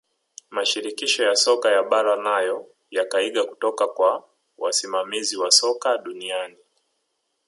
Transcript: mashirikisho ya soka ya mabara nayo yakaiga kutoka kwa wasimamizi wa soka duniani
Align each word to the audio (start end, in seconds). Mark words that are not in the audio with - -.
mashirikisho 0.49 1.23
ya 1.23 1.35
soka 1.35 1.67
ya 1.71 1.81
mabara 1.83 2.15
nayo 2.15 2.67
yakaiga 2.91 3.43
kutoka 3.45 3.87
kwa 3.87 4.23
wasimamizi 4.57 5.37
wa 5.37 5.51
soka 5.51 5.97
duniani 5.97 6.57